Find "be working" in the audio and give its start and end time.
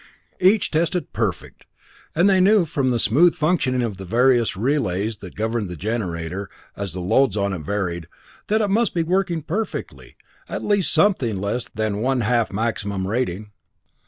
8.95-9.43